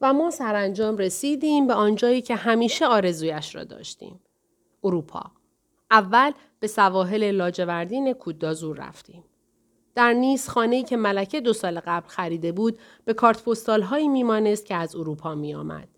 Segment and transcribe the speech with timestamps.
[0.00, 4.20] و ما سرانجام رسیدیم به آنجایی که همیشه آرزویش را داشتیم.
[4.84, 5.30] اروپا.
[5.90, 9.24] اول به سواحل لاجوردین کوددازور رفتیم.
[9.94, 14.66] در نیس خانه‌ای که ملکه دو سال قبل خریده بود به کارت پستال هایی میمانست
[14.66, 15.88] که از اروپا می آمد.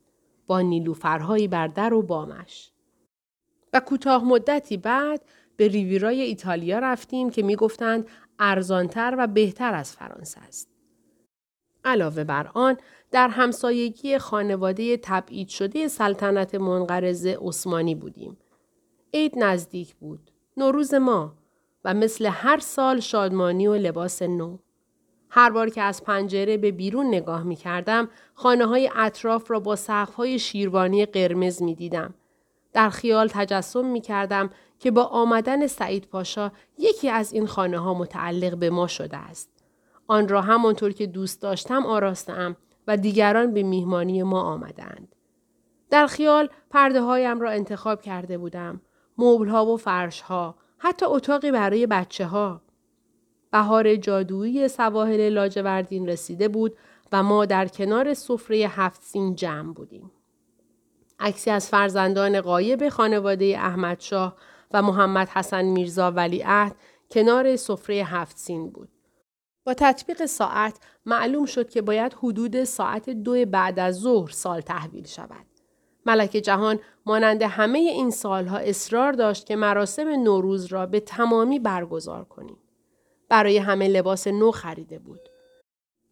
[0.47, 2.73] با نیلوفرهایی بر در و بامش.
[3.73, 5.25] و کوتاه مدتی بعد
[5.57, 8.09] به ریویرای ایتالیا رفتیم که می‌گفتند
[8.39, 10.76] ارزانتر و بهتر از فرانسه است.
[11.87, 12.77] علاوه بر آن
[13.11, 18.37] در همسایگی خانواده تبعید شده سلطنت منقرض عثمانی بودیم.
[19.15, 20.31] عید نزدیک بود.
[20.57, 21.35] نوروز ما
[21.85, 24.59] و مثل هر سال شادمانی و لباس نو.
[25.29, 29.77] هر بار که از پنجره به بیرون نگاه می کردم خانه های اطراف را با
[29.77, 32.15] سقف های شیروانی قرمز می دیدم.
[32.73, 37.95] در خیال تجسم می کردم که با آمدن سعید پاشا یکی از این خانه ها
[37.95, 39.56] متعلق به ما شده است.
[40.07, 42.57] آن را همانطور که دوست داشتم آراستم
[42.87, 45.15] و دیگران به میهمانی ما آمدند.
[45.91, 48.81] در خیال پرده هایم را انتخاب کرده بودم.
[49.19, 50.55] مبل و فرش ها.
[50.79, 52.63] حتی اتاقی برای بچه ها.
[53.53, 56.77] بهار جادویی سواحل لاجوردین رسیده بود
[57.13, 60.11] و ما در کنار سفره هفت سین جمع بودیم.
[61.21, 64.37] عکسی از فرزندان قایب خانواده احمدشاه
[64.73, 66.77] و محمد حسن میرزا ولیعهد
[67.11, 68.89] کنار سفره هفت سین بود.
[69.67, 75.07] با تطبیق ساعت معلوم شد که باید حدود ساعت دو بعد از ظهر سال تحویل
[75.07, 75.47] شود.
[76.07, 82.25] ملک جهان مانند همه این سالها اصرار داشت که مراسم نوروز را به تمامی برگزار
[82.25, 82.57] کنیم.
[83.29, 85.21] برای همه لباس نو خریده بود.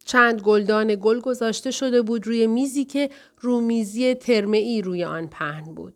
[0.05, 3.09] چند گلدان گل گذاشته شده بود روی میزی که
[3.39, 5.93] رومیزی ترمعی روی آن پهن بود.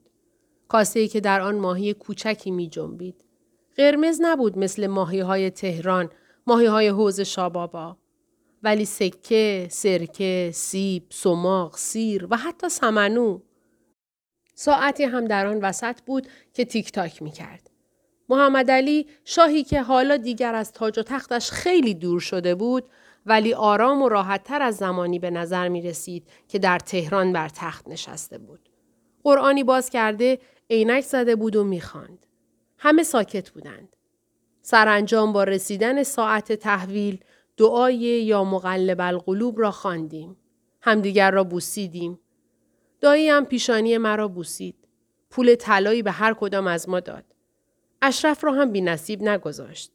[0.68, 3.24] کاسه‌ای که در آن ماهی کوچکی می جنبید.
[3.78, 6.10] قرمز نبود مثل ماهی های تهران،
[6.50, 7.98] ماهی های حوز شابابا.
[8.64, 13.40] ولی سکه، سرکه، سیب، سماق، سیر و حتی سمنو.
[14.56, 17.70] ساعتی هم در آن وسط بود که تیک تاک می کرد.
[18.30, 22.90] محمد علی شاهی که حالا دیگر از تاج و تختش خیلی دور شده بود
[23.26, 27.88] ولی آرام و راحتتر از زمانی به نظر می رسید که در تهران بر تخت
[27.88, 28.70] نشسته بود.
[29.24, 32.26] قرآنی باز کرده عینک زده بود و می‌خواند.
[32.78, 33.96] همه ساکت بودند.
[34.70, 37.20] سرانجام با رسیدن ساعت تحویل
[37.58, 40.38] دعای یا مقلب القلوب را خواندیم.
[40.82, 42.20] همدیگر را بوسیدیم.
[43.02, 44.76] دایی هم پیشانی مرا بوسید.
[45.30, 47.24] پول طلایی به هر کدام از ما داد.
[48.02, 49.92] اشرف را هم بی نصیب نگذاشت.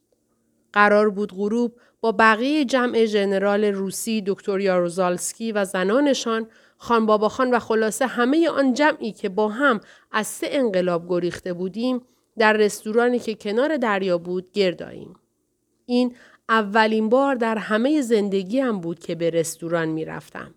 [0.73, 6.47] قرار بود غروب با بقیه جمع ژنرال روسی دکتر یاروزالسکی و زنانشان
[6.77, 9.81] خان بابا خان و خلاصه همه آن جمعی که با هم
[10.11, 12.01] از سه انقلاب گریخته بودیم
[12.37, 15.13] در رستورانی که کنار دریا بود گرداییم.
[15.85, 16.15] این
[16.49, 20.55] اولین بار در همه زندگیم بود که به رستوران می رفتم.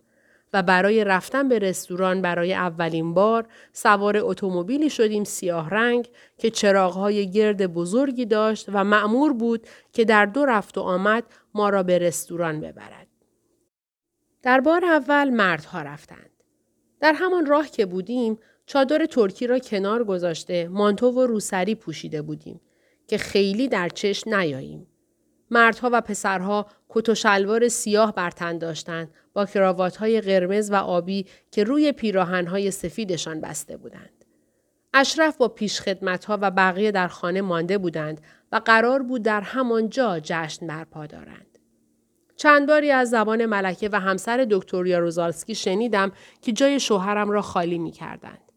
[0.52, 6.08] و برای رفتن به رستوران برای اولین بار سوار اتومبیلی شدیم سیاه رنگ
[6.38, 11.24] که چراغهای گرد بزرگی داشت و معمور بود که در دو رفت و آمد
[11.54, 13.06] ما را به رستوران ببرد.
[14.42, 16.30] در بار اول مردها رفتند.
[17.00, 22.60] در همان راه که بودیم چادر ترکی را کنار گذاشته مانتو و روسری پوشیده بودیم
[23.06, 24.86] که خیلی در چشم نیاییم.
[25.50, 29.48] مردها و پسرها کت و شلوار سیاه بر تن داشتند با
[29.98, 31.94] های قرمز و آبی که روی
[32.48, 34.24] های سفیدشان بسته بودند.
[34.94, 38.20] اشرف با پیشخدمتها و بقیه در خانه مانده بودند
[38.52, 41.58] و قرار بود در همانجا جشن برپا دارند.
[42.36, 46.12] چند باری از زبان ملکه و همسر دکتر یاروزالسکی شنیدم
[46.42, 48.47] که جای شوهرم را خالی می کردند.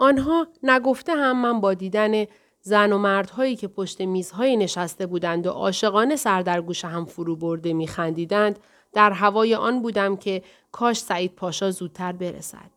[0.00, 2.24] آنها نگفته هم من با دیدن
[2.60, 7.36] زن و مردهایی که پشت میزهایی نشسته بودند و عاشقانه سر در گوش هم فرو
[7.36, 8.58] برده می خندیدند
[8.92, 12.70] در هوای آن بودم که کاش سعید پاشا زودتر برسد.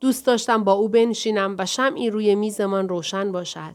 [0.00, 3.74] دوست داشتم با او بنشینم و شمعی روی میزمان روشن باشد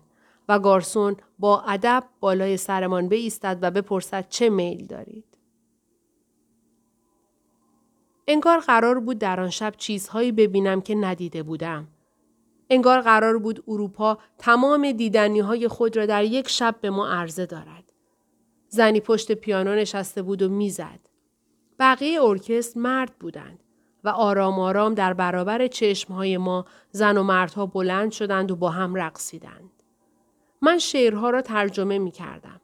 [0.50, 5.26] و گارسون با ادب بالای سرمان بایستد و بپرسد چه میل دارید.
[8.28, 11.88] انگار قرار بود در آن شب چیزهایی ببینم که ندیده بودم.
[12.74, 17.46] انگار قرار بود اروپا تمام دیدنی های خود را در یک شب به ما عرضه
[17.46, 17.84] دارد.
[18.68, 21.00] زنی پشت پیانو نشسته بود و می‌زد.
[21.80, 23.64] بقیه ارکست مرد بودند
[24.04, 28.96] و آرام آرام در برابر چشمهای ما زن و مردها بلند شدند و با هم
[28.96, 29.84] رقصیدند.
[30.62, 32.62] من شعرها را ترجمه می کردم.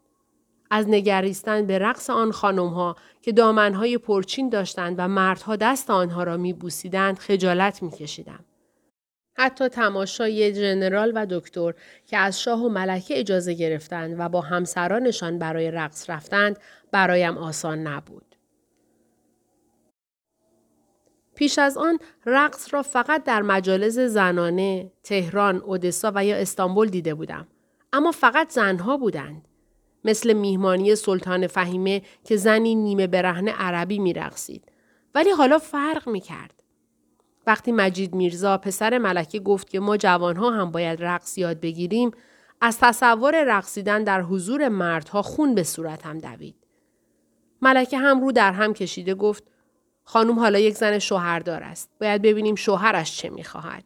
[0.72, 6.38] از نگریستن به رقص آن خانمها که دامنهای پرچین داشتند و مردها دست آنها را
[6.38, 8.46] می بوسیدند خجالت می کشیدم.
[9.42, 11.74] حتی تماشای ژنرال و دکتر
[12.06, 16.60] که از شاه و ملکه اجازه گرفتند و با همسرانشان برای رقص رفتند
[16.92, 18.36] برایم آسان نبود.
[21.36, 27.14] پیش از آن رقص را فقط در مجالس زنانه، تهران، اودسا و یا استانبول دیده
[27.14, 27.48] بودم.
[27.94, 29.48] اما فقط زنها بودند.
[30.06, 34.72] مثل میهمانی سلطان فهیمه که زنی نیمه برهنه عربی میرقصید.
[35.16, 36.59] ولی حالا فرق می کرد.
[37.50, 42.12] وقتی مجید میرزا پسر ملکه گفت که ما جوانها هم باید رقص یاد بگیریم
[42.62, 46.56] از تصور رقصیدن در حضور مردها خون به صورتم دوید.
[47.62, 49.44] ملکه هم رو در هم کشیده گفت
[50.04, 51.90] خانم حالا یک زن شوهردار است.
[52.02, 53.84] باید ببینیم شوهرش چه می‌خواهد.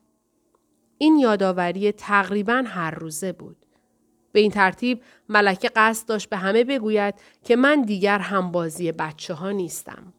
[0.97, 3.57] این یادآوری تقریبا هر روزه بود.
[4.31, 9.51] به این ترتیب ملکه قصد داشت به همه بگوید که من دیگر همبازی بچه ها
[9.51, 10.13] نیستم.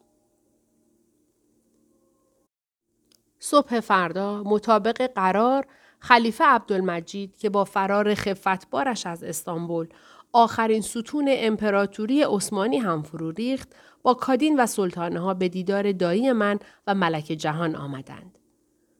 [3.45, 5.65] صبح فردا مطابق قرار
[5.99, 9.87] خلیفه عبدالمجید که با فرار خفتبارش از استانبول
[10.33, 16.31] آخرین ستون امپراتوری عثمانی هم فرو ریخت با کادین و سلطانه ها به دیدار دایی
[16.31, 18.39] من و ملک جهان آمدند.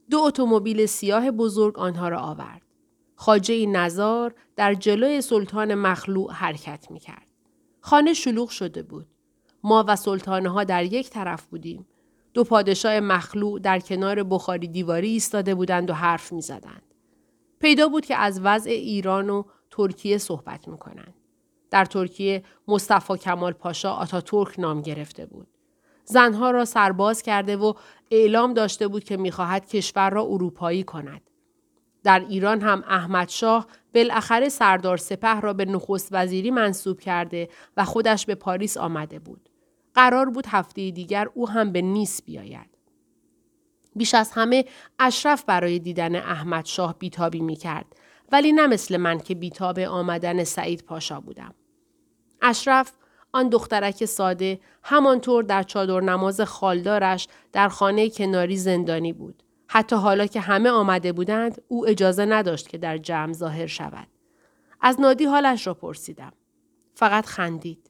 [0.09, 2.61] دو اتومبیل سیاه بزرگ آنها را آورد.
[3.15, 7.27] خاجه نزار در جلوی سلطان مخلوع حرکت می کرد.
[7.81, 9.07] خانه شلوغ شده بود.
[9.63, 11.87] ما و سلطانه ها در یک طرف بودیم.
[12.35, 16.81] دو پادشاه مخلوع در کنار بخاری دیواری ایستاده بودند و حرف می زدند.
[17.59, 21.13] پیدا بود که از وضع ایران و ترکیه صحبت می کنند.
[21.71, 25.47] در ترکیه مصطفی کمال پاشا آتاتورک نام گرفته بود.
[26.05, 27.73] زنها را سرباز کرده و
[28.11, 31.21] اعلام داشته بود که می‌خواهد کشور را اروپایی کند.
[32.03, 37.85] در ایران هم احمد شاه بالاخره سردار سپه را به نخست وزیری منصوب کرده و
[37.85, 39.49] خودش به پاریس آمده بود.
[39.95, 42.69] قرار بود هفته دیگر او هم به نیس بیاید.
[43.95, 44.65] بیش از همه
[44.99, 47.85] اشرف برای دیدن احمد شاه بیتابی می کرد
[48.31, 51.53] ولی نه مثل من که بیتاب آمدن سعید پاشا بودم.
[52.41, 52.91] اشرف
[53.33, 59.43] آن دخترک ساده همانطور در چادر نماز خالدارش در خانه کناری زندانی بود.
[59.67, 64.07] حتی حالا که همه آمده بودند او اجازه نداشت که در جمع ظاهر شود.
[64.81, 66.33] از نادی حالش را پرسیدم.
[66.95, 67.84] فقط خندید.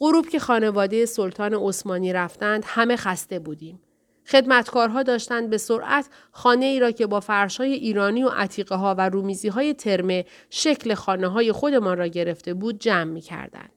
[0.00, 3.80] غروب که خانواده سلطان عثمانی رفتند همه خسته بودیم.
[4.26, 9.08] خدمتکارها داشتند به سرعت خانه ای را که با فرشهای ایرانی و عتیقه ها و
[9.08, 13.72] رومیزی های ترمه شکل خانه های خودمان را گرفته بود جمع می کردند.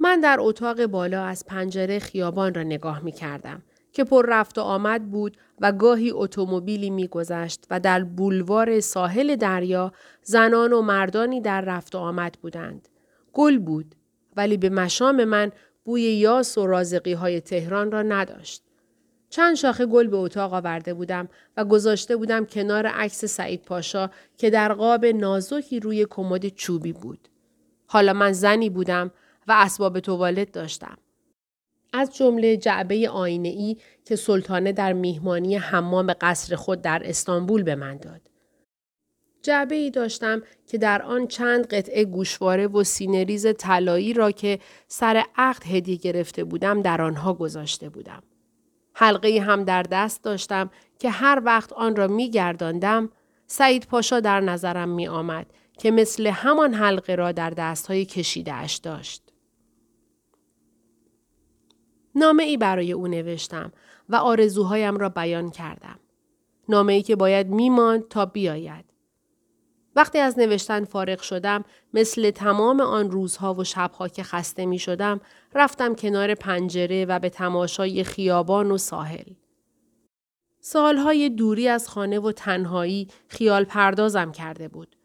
[0.00, 3.62] من در اتاق بالا از پنجره خیابان را نگاه می کردم
[3.92, 9.92] که پر رفت و آمد بود و گاهی اتومبیلی میگذشت و در بولوار ساحل دریا
[10.22, 12.88] زنان و مردانی در رفت و آمد بودند.
[13.34, 13.94] گل بود
[14.36, 15.52] ولی به مشام من
[15.84, 18.62] بوی یاس و رازقی های تهران را نداشت.
[19.30, 24.50] چند شاخه گل به اتاق آورده بودم و گذاشته بودم کنار عکس سعید پاشا که
[24.50, 27.28] در قاب نازکی روی کمد چوبی بود.
[27.86, 29.10] حالا من زنی بودم
[29.48, 30.98] و اسباب توالت داشتم.
[31.92, 37.74] از جمله جعبه آینه ای که سلطانه در میهمانی حمام قصر خود در استانبول به
[37.74, 38.33] من داد.
[39.44, 44.58] جعبه ای داشتم که در آن چند قطعه گوشواره و سینه‌ریز طلایی را که
[44.88, 48.22] سر عقد هدیه گرفته بودم در آنها گذاشته بودم.
[48.94, 53.10] حلقه هم در دست داشتم که هر وقت آن را می گرداندم
[53.46, 55.46] سعید پاشا در نظرم می آمد
[55.78, 59.22] که مثل همان حلقه را در دستهای کشیده اش داشت.
[62.14, 63.72] نامه ای برای او نوشتم
[64.08, 65.98] و آرزوهایم را بیان کردم.
[66.68, 68.93] نامه ای که باید میماند تا بیاید.
[69.96, 75.20] وقتی از نوشتن فارغ شدم مثل تمام آن روزها و شبها که خسته می شدم
[75.54, 79.32] رفتم کنار پنجره و به تماشای خیابان و ساحل.
[80.60, 84.96] سالهای دوری از خانه و تنهایی خیال پردازم کرده بود.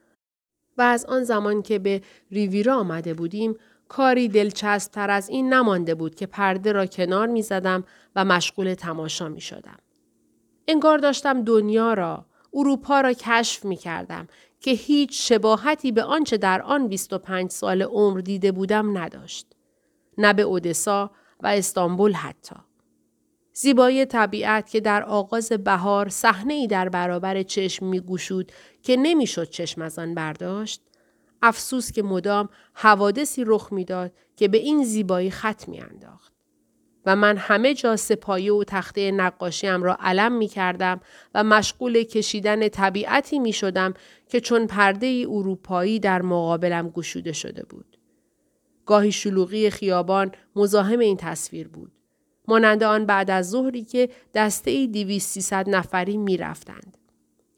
[0.78, 3.56] و از آن زمان که به ریویرا آمده بودیم
[3.88, 7.84] کاری دلچسب تر از این نمانده بود که پرده را کنار می زدم
[8.16, 9.78] و مشغول تماشا می شدم.
[10.68, 14.28] انگار داشتم دنیا را، اروپا را کشف می کردم
[14.60, 19.48] که هیچ شباهتی به آنچه در آن 25 سال عمر دیده بودم نداشت.
[20.18, 22.56] نه به اودسا و استانبول حتی.
[23.54, 28.52] زیبایی طبیعت که در آغاز بهار صحنه ای در برابر چشم می گوشود
[28.84, 30.82] که نمی‌شد چشم از آن برداشت
[31.42, 36.29] افسوس که مدام حوادثی رخ می‌داد که به این زیبایی خط میانداخت
[37.06, 41.02] و من همه جا سپایه و تخته نقاشیم را علم می کردم
[41.36, 43.94] و مشغول کشیدن طبیعتی می شدم
[44.30, 47.98] که چون پرده ای اروپایی در مقابلم گشوده شده بود.
[48.86, 51.92] گاهی شلوغی خیابان مزاحم این تصویر بود.
[52.48, 56.98] مانند آن بعد از ظهری که دسته ای دیویست نفری می رفتند.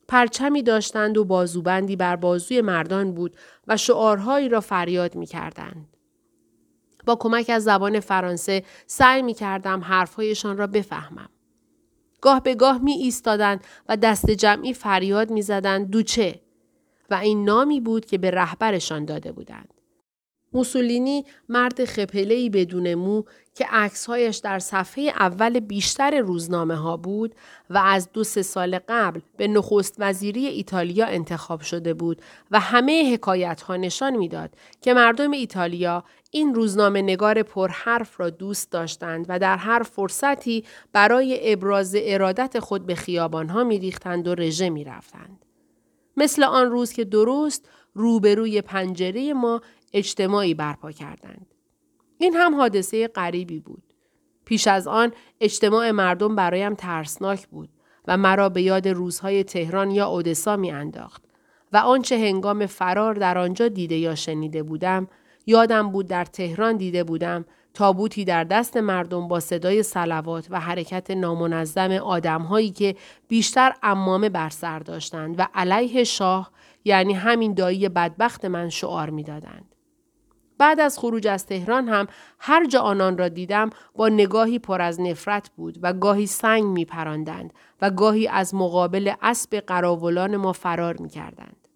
[0.08, 3.36] پرچمی داشتند و بازوبندی بر بازوی مردان بود
[3.68, 5.98] و شعارهایی را فریاد می کردند.
[7.06, 11.30] با کمک از زبان فرانسه سعی می کردم حرفهایشان را بفهمم.
[12.22, 16.42] گاه به گاه می ایستادند و دست جمعی فریاد می زدند دوچه
[17.10, 19.81] و این نامی بود که به رهبرشان داده بودند.
[20.54, 23.24] موسولینی مرد خپلهی بدون مو
[23.56, 27.36] که عکسهایش در صفحه اول بیشتر روزنامه ها بود
[27.70, 33.14] و از دو سه سال قبل به نخست وزیری ایتالیا انتخاب شده بود و همه
[33.14, 34.50] حکایت ها نشان می‌داد
[34.82, 41.54] که مردم ایتالیا این روزنامه نگار پرحرف را دوست داشتند و در هر فرصتی برای
[41.54, 45.46] ابراز ارادت خود به خیابان ها می ریختند و رژه می رفتند.
[46.18, 49.62] مثل آن روز که درست روبروی پنجره ما
[49.94, 51.56] اجتماعی برپا کردند.
[52.18, 53.84] این هم حادثه غریبی بود.
[54.46, 57.70] پیش از آن اجتماع مردم برایم ترسناک بود
[58.08, 61.24] و مرا به یاد روزهای تهران یا اودسا می انداخت
[61.74, 65.08] و آنچه هنگام فرار در آنجا دیده یا شنیده بودم
[65.46, 71.12] یادم بود در تهران دیده بودم تابوتی در دست مردم با صدای سلوات و حرکت
[71.12, 72.96] نامنظم آدمهایی که
[73.28, 76.52] بیشتر امامه بر سر داشتند و علیه شاه
[76.86, 79.71] یعنی همین دایی بدبخت من شعار می‌دادند.
[80.62, 82.08] بعد از خروج از تهران هم
[82.40, 86.86] هر جا آنان را دیدم با نگاهی پر از نفرت بود و گاهی سنگ می
[86.86, 91.68] پراندند و گاهی از مقابل اسب قراولان ما فرار می کردند.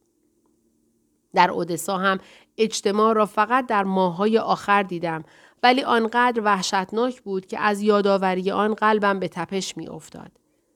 [1.33, 2.17] در اودسا هم
[2.57, 5.23] اجتماع را فقط در ماههای آخر دیدم
[5.63, 10.31] ولی آنقدر وحشتناک بود که از یادآوری آن قلبم به تپش می افتاد.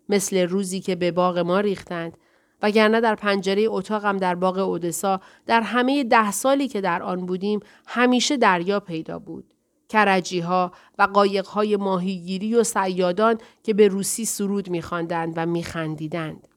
[0.10, 2.18] مثل روزی که به باغ ما ریختند
[2.62, 7.60] وگرنه در پنجره اتاقم در باغ اودسا در همه ده سالی که در آن بودیم
[7.88, 9.54] همیشه دریا پیدا بود.
[9.90, 16.48] کرجی ها و قایق های ماهیگیری و سیادان که به روسی سرود میخواندند و میخندیدند.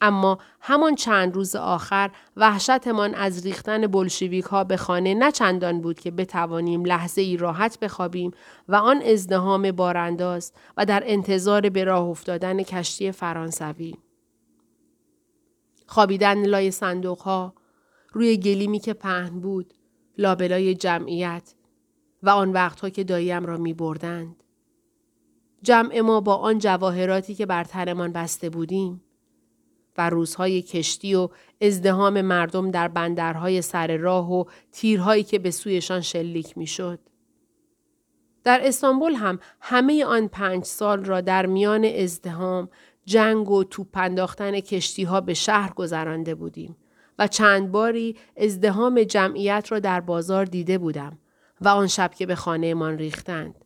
[0.00, 6.00] اما همان چند روز آخر وحشتمان از ریختن بلشویک ها به خانه نه چندان بود
[6.00, 8.30] که بتوانیم لحظه ای راحت بخوابیم
[8.68, 13.94] و آن ازدهام بارانداز و در انتظار به راه افتادن کشتی فرانسوی.
[15.92, 17.54] خوابیدن لای صندوق ها،
[18.12, 19.74] روی گلیمی که پهن بود،
[20.18, 21.54] لابلای جمعیت
[22.22, 24.42] و آن وقتها که داییم را می بردند.
[25.62, 29.02] جمع ما با آن جواهراتی که بر تنمان بسته بودیم
[29.98, 31.28] و روزهای کشتی و
[31.60, 36.98] ازدهام مردم در بندرهای سر راه و تیرهایی که به سویشان شلیک می شد.
[38.44, 42.68] در استانبول هم همه آن پنج سال را در میان ازدهام
[43.04, 46.76] جنگ و توپ انداختن کشتی ها به شهر گذرانده بودیم
[47.18, 51.18] و چند باری ازدهام جمعیت را در بازار دیده بودم
[51.60, 53.64] و آن شب که به خانهمان ریختند.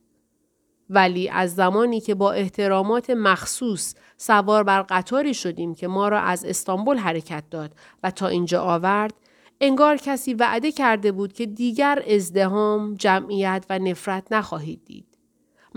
[0.89, 6.45] ولی از زمانی که با احترامات مخصوص سوار بر قطاری شدیم که ما را از
[6.45, 7.71] استانبول حرکت داد
[8.03, 9.13] و تا اینجا آورد
[9.61, 15.16] انگار کسی وعده کرده بود که دیگر ازدهام، جمعیت و نفرت نخواهید دید.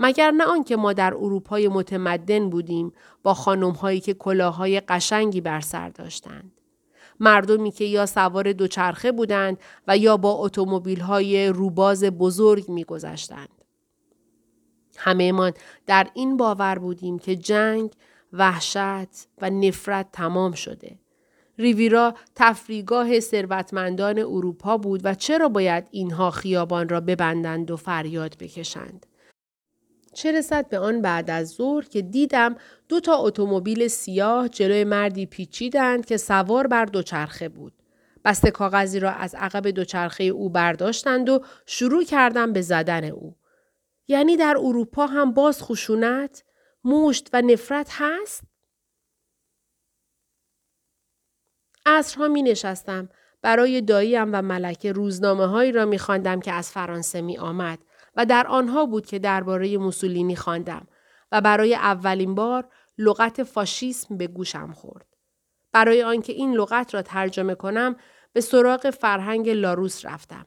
[0.03, 2.93] مگر نه آنکه ما در اروپای متمدن بودیم
[3.23, 6.51] با خانمهایی که کلاههای قشنگی بر سر داشتند.
[7.19, 13.65] مردمی که یا سوار دوچرخه بودند و یا با اتومبیل های روباز بزرگ میگذشتند.
[14.97, 15.53] همهمان
[15.85, 17.91] در این باور بودیم که جنگ،
[18.33, 20.99] وحشت و نفرت تمام شده.
[21.57, 29.05] ریویرا تفریگاه ثروتمندان اروپا بود و چرا باید اینها خیابان را ببندند و فریاد بکشند؟
[30.13, 32.55] چه رسد به آن بعد از ظهر که دیدم
[32.89, 37.73] دو تا اتومبیل سیاه جلوی مردی پیچیدند که سوار بر دوچرخه بود.
[38.25, 43.35] بسته کاغذی را از عقب دوچرخه او برداشتند و شروع کردم به زدن او.
[44.07, 46.43] یعنی در اروپا هم باز خشونت،
[46.83, 48.43] مشت و نفرت هست؟
[51.85, 53.09] عصرها می نشستم.
[53.41, 57.79] برای داییم و ملکه روزنامه هایی را می خواندم که از فرانسه می آمد
[58.15, 60.87] و در آنها بود که درباره موسولینی خواندم
[61.31, 65.05] و برای اولین بار لغت فاشیسم به گوشم خورد.
[65.71, 67.95] برای آنکه این لغت را ترجمه کنم
[68.33, 70.45] به سراغ فرهنگ لاروس رفتم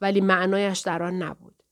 [0.00, 1.62] ولی معنایش در آن نبود.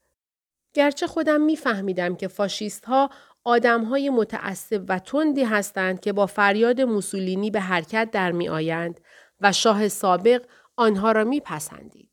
[0.75, 3.11] گرچه خودم میفهمیدم که فاشیست ها
[3.45, 9.01] آدم های متعصب و تندی هستند که با فریاد موسولینی به حرکت در می آیند
[9.41, 10.45] و شاه سابق
[10.77, 12.12] آنها را میپسندید.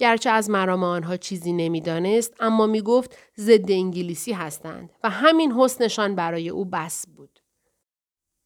[0.00, 6.14] گرچه از مرام آنها چیزی نمی‌دانست اما می گفت ضد انگلیسی هستند و همین حسنشان
[6.14, 7.40] برای او بس بود.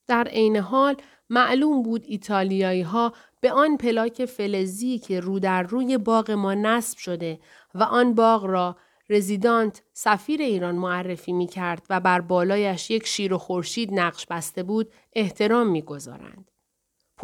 [0.07, 0.97] در عین حال
[1.31, 6.99] معلوم بود ایتالیایی ها به آن پلاک فلزی که رو در روی باغ ما نصب
[6.99, 7.41] شده
[7.75, 8.77] و آن باغ را
[9.09, 14.63] رزیدانت سفیر ایران معرفی می کرد و بر بالایش یک شیر و خورشید نقش بسته
[14.63, 16.51] بود احترام می گذارند.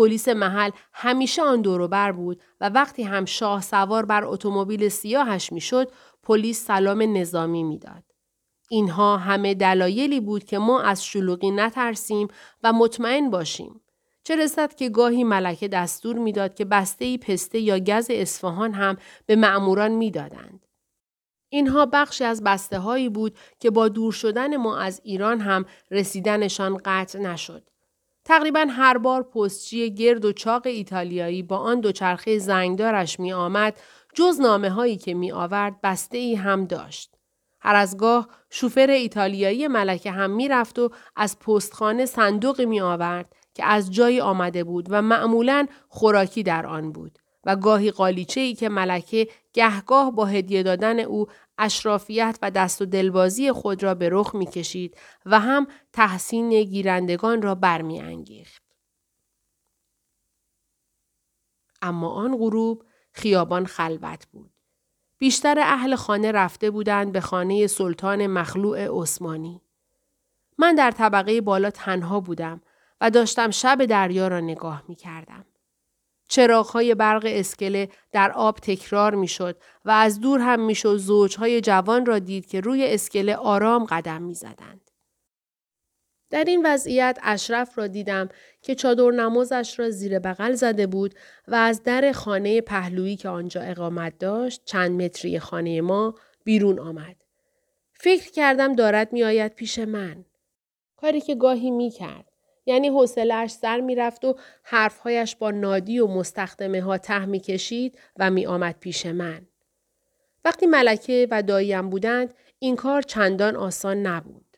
[0.00, 5.92] پلیس محل همیشه آن دوروبر بود و وقتی هم شاه سوار بر اتومبیل سیاهش می‌شد
[6.22, 8.04] پلیس سلام نظامی می‌داد.
[8.70, 12.28] اینها همه دلایلی بود که ما از شلوغی نترسیم
[12.62, 13.80] و مطمئن باشیم.
[14.24, 18.96] چه رسد که گاهی ملکه دستور می‌داد که بسته ای پسته یا گز اصفهان هم
[19.26, 20.66] به معموران می‌دادند.
[21.48, 26.80] اینها بخشی از بسته هایی بود که با دور شدن ما از ایران هم رسیدنشان
[26.84, 27.69] قطع نشد.
[28.24, 33.80] تقریبا هر بار پستچی گرد و چاق ایتالیایی با آن دوچرخه زنگدارش می آمد
[34.14, 37.14] جز نامه هایی که می آورد بسته ای هم داشت.
[37.60, 43.32] هر از گاه شوفر ایتالیایی ملکه هم می رفت و از پستخانه صندوق می آورد
[43.54, 47.18] که از جایی آمده بود و معمولا خوراکی در آن بود.
[47.44, 51.26] و گاهی قالیچه ای که ملکه گهگاه با هدیه دادن او
[51.60, 57.42] اشرافیت و دست و دلبازی خود را به رخ می کشید و هم تحسین گیرندگان
[57.42, 58.62] را برمیانگیخت.
[61.82, 64.52] اما آن غروب خیابان خلوت بود.
[65.18, 69.62] بیشتر اهل خانه رفته بودند به خانه سلطان مخلوع عثمانی.
[70.58, 72.60] من در طبقه بالا تنها بودم
[73.00, 75.44] و داشتم شب دریا را نگاه می کردم.
[76.30, 82.18] چراغهای برق اسکله در آب تکرار می‌شد و از دور هم می‌شد زوجهای جوان را
[82.18, 84.90] دید که روی اسکله آرام قدم می‌زدند.
[86.30, 88.28] در این وضعیت اشرف را دیدم
[88.62, 91.14] که چادر نمازش را زیر بغل زده بود
[91.48, 97.16] و از در خانه پهلویی که آنجا اقامت داشت چند متری خانه ما بیرون آمد.
[97.92, 100.24] فکر کردم دارد می آید پیش من.
[100.96, 102.29] کاری که گاهی می کرد.
[102.70, 108.30] یعنی حوصلهاش سر می‌رفت و حرفهایش با نادی و مستخدمه ها ته می کشید و
[108.30, 109.46] می آمد پیش من.
[110.44, 114.56] وقتی ملکه و داییم بودند این کار چندان آسان نبود.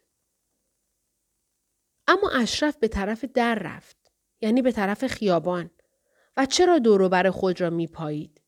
[2.07, 3.97] اما اشرف به طرف در رفت.
[4.41, 5.71] یعنی به طرف خیابان.
[6.37, 8.43] و چرا دوروبر خود را می پایید؟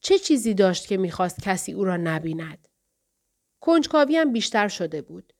[0.00, 2.68] چه چیزی داشت که می‌خواست کسی او را نبیند؟
[3.60, 5.32] کنجکاوی هم بیشتر شده بود.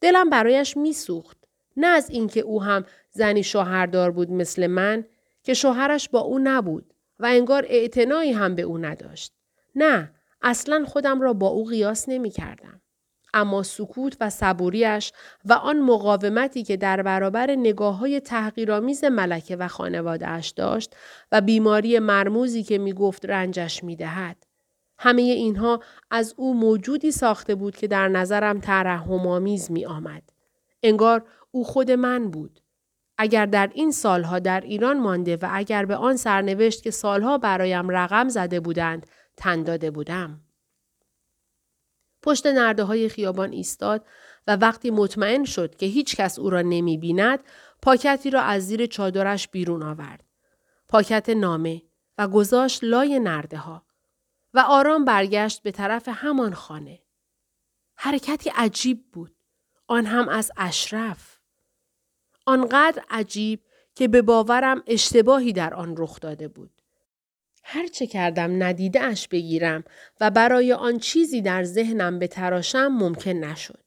[0.00, 1.43] دلم برایش میسوخت.
[1.76, 5.04] نه از اینکه او هم زنی شوهردار بود مثل من
[5.42, 9.32] که شوهرش با او نبود و انگار اعتنایی هم به او نداشت.
[9.74, 10.10] نه،
[10.42, 12.80] اصلا خودم را با او قیاس نمی کردم.
[13.34, 15.12] اما سکوت و صبوریش
[15.44, 20.96] و آن مقاومتی که در برابر نگاه های تحقیرآمیز ملکه و خانوادهش داشت
[21.32, 24.36] و بیماری مرموزی که می گفت رنجش می دهد.
[24.98, 30.33] همه اینها از او موجودی ساخته بود که در نظرم ترحمآمیز می آمد.
[30.84, 32.60] انگار او خود من بود.
[33.18, 37.88] اگر در این سالها در ایران مانده و اگر به آن سرنوشت که سالها برایم
[37.88, 40.40] رقم زده بودند تن داده بودم.
[42.22, 44.06] پشت نرده های خیابان ایستاد
[44.46, 47.40] و وقتی مطمئن شد که هیچ کس او را نمی بیند
[47.82, 50.24] پاکتی را از زیر چادرش بیرون آورد.
[50.88, 51.82] پاکت نامه
[52.18, 53.86] و گذاشت لای نرده ها
[54.54, 57.02] و آرام برگشت به طرف همان خانه.
[57.96, 59.33] حرکتی عجیب بود.
[59.86, 61.38] آن هم از اشرف.
[62.46, 63.60] آنقدر عجیب
[63.94, 66.70] که به باورم اشتباهی در آن رخ داده بود.
[67.64, 69.84] هرچه کردم ندیده اش بگیرم
[70.20, 73.84] و برای آن چیزی در ذهنم به تراشم ممکن نشد.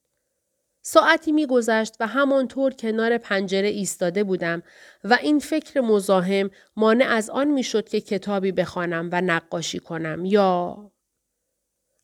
[0.81, 4.63] ساعتی میگذشت و همانطور کنار پنجره ایستاده بودم
[5.03, 10.91] و این فکر مزاحم مانع از آن می‌شد که کتابی بخوانم و نقاشی کنم یا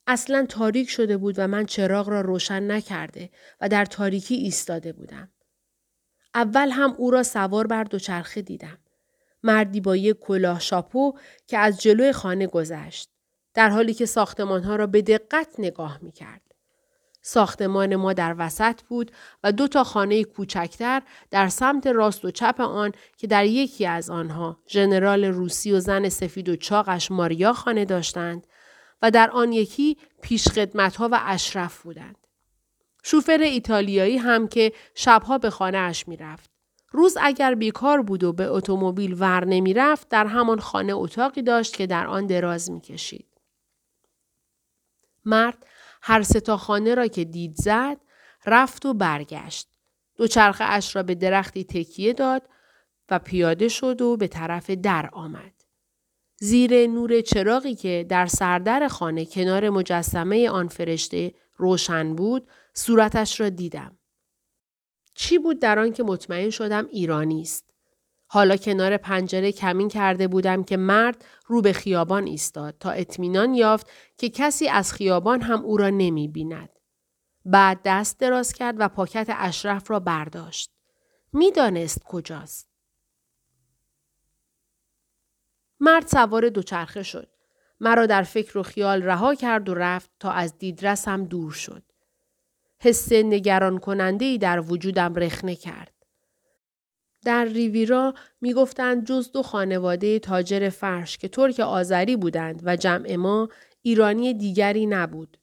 [0.08, 3.30] اصلا تاریک شده بود و من چراغ را روشن نکرده
[3.62, 5.30] و در تاریکی ایستاده بودم.
[6.36, 8.78] اول هم او را سوار بر دوچرخه دیدم.
[9.44, 11.14] مردی با یک کلاه شاپو
[11.48, 13.10] که از جلوی خانه گذشت.
[13.54, 16.42] در حالی که ساختمانها را به دقت نگاه می کرد.
[17.26, 19.12] ساختمان ما در وسط بود
[19.44, 24.10] و دو تا خانه کوچکتر در سمت راست و چپ آن که در یکی از
[24.10, 28.48] آنها ژنرال روسی و زن سفید و چاقش ماریا خانه داشتند
[29.04, 32.28] و در آن یکی پیشخدمتها و اشرف بودند.
[33.04, 36.50] شوفر ایتالیایی هم که شبها به خانه اش می رفت.
[36.92, 41.76] روز اگر بیکار بود و به اتومبیل ور نمی رفت در همان خانه اتاقی داشت
[41.76, 43.28] که در آن دراز می کشید.
[45.26, 45.66] مرد
[46.02, 47.98] هر ستا خانه را که دید زد
[48.46, 49.68] رفت و برگشت.
[50.16, 52.50] دوچرخه اش را به درختی تکیه داد
[53.10, 55.63] و پیاده شد و به طرف در آمد.
[56.44, 63.50] زیر نور چراغی که در سردر خانه کنار مجسمه آن فرشته روشن بود صورتش را
[63.50, 63.98] دیدم.
[65.14, 67.70] چی بود در آن که مطمئن شدم ایرانی است؟
[68.28, 73.90] حالا کنار پنجره کمین کرده بودم که مرد رو به خیابان ایستاد تا اطمینان یافت
[74.18, 76.70] که کسی از خیابان هم او را نمی بیند.
[77.46, 80.72] بعد دست دراز کرد و پاکت اشرف را برداشت.
[81.34, 82.73] می‌دانست کجاست.
[85.86, 87.28] مرد سوار دوچرخه شد.
[87.80, 91.84] مرا در فکر و خیال رها کرد و رفت تا از دیدرسم دور شد.
[92.80, 95.94] حس نگران کننده ای در وجودم رخنه کرد.
[97.26, 103.16] در ریویرا می گفتند جز دو خانواده تاجر فرش که ترک آذری بودند و جمع
[103.16, 103.50] ما
[103.82, 105.38] ایرانی دیگری نبود.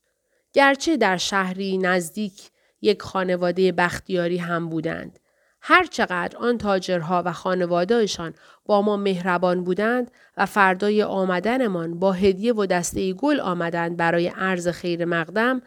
[0.52, 2.50] گرچه در شهری نزدیک
[2.82, 5.18] یک خانواده بختیاری هم بودند.
[5.62, 8.34] هرچقدر آن تاجرها و خانوادهشان
[8.66, 14.68] با ما مهربان بودند و فردای آمدنمان با هدیه و دسته گل آمدند برای عرض
[14.68, 15.62] خیر مقدم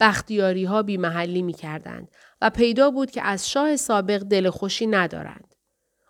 [0.00, 2.08] بختیاری ها بی محلی می کردند
[2.42, 5.54] و پیدا بود که از شاه سابق دل خوشی ندارند.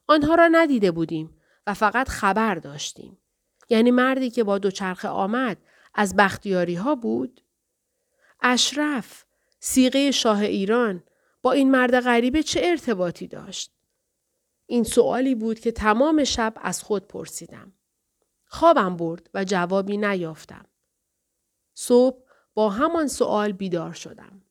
[0.07, 3.19] آنها را ندیده بودیم و فقط خبر داشتیم.
[3.69, 5.57] یعنی مردی که با دوچرخه آمد
[5.95, 7.41] از بختیاری ها بود؟
[8.43, 9.25] اشرف،
[9.61, 11.03] سیغه شاه ایران،
[11.47, 13.73] با این مرد غریبه چه ارتباطی داشت؟
[14.67, 17.73] این سوالی بود که تمام شب از خود پرسیدم.
[18.47, 20.67] خوابم برد و جوابی نیافتم.
[21.75, 22.23] صبح
[22.55, 24.43] با همان سوال بیدار شدم.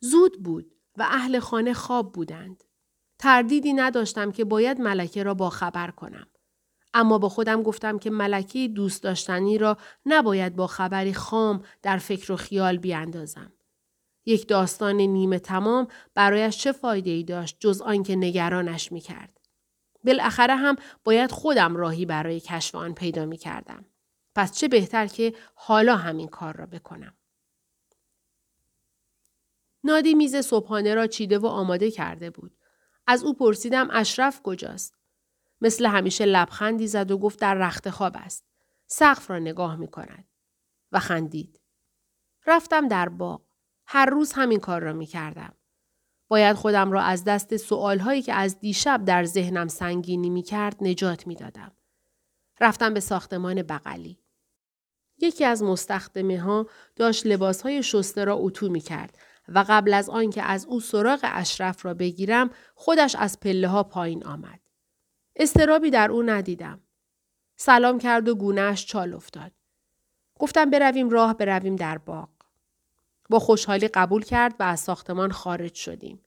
[0.00, 2.64] زود بود و اهل خانه خواب بودند.
[3.18, 6.26] تردیدی نداشتم که باید ملکه را با خبر کنم.
[6.94, 12.32] اما با خودم گفتم که ملکه دوست داشتنی را نباید با خبری خام در فکر
[12.32, 13.52] و خیال بیاندازم.
[14.26, 19.40] یک داستان نیمه تمام برایش چه فایده ای داشت جز آنکه نگرانش می کرد.
[20.04, 23.84] بالاخره هم باید خودم راهی برای کشف آن پیدا می کردم.
[24.34, 27.16] پس چه بهتر که حالا همین کار را بکنم.
[29.84, 32.56] نادی میز صبحانه را چیده و آماده کرده بود.
[33.06, 34.94] از او پرسیدم اشرف کجاست؟
[35.60, 38.44] مثل همیشه لبخندی زد و گفت در رخت خواب است.
[38.86, 40.24] سقف را نگاه می کند.
[40.92, 41.60] و خندید.
[42.46, 43.43] رفتم در باغ.
[43.86, 45.54] هر روز همین کار را می کردم.
[46.28, 50.76] باید خودم را از دست سوال هایی که از دیشب در ذهنم سنگینی می کرد
[50.80, 51.72] نجات می دادم.
[52.60, 54.18] رفتم به ساختمان بغلی.
[55.18, 56.66] یکی از مستخدمه ها
[56.96, 59.18] داشت لباس های شسته را اتو می کرد
[59.48, 64.26] و قبل از آنکه از او سراغ اشرف را بگیرم خودش از پله ها پایین
[64.26, 64.60] آمد.
[65.36, 66.80] استرابی در او ندیدم.
[67.56, 69.52] سلام کرد و گونهش چال افتاد.
[70.38, 72.33] گفتم برویم راه برویم در باغ.
[73.30, 76.20] با خوشحالی قبول کرد و از ساختمان خارج شدیم.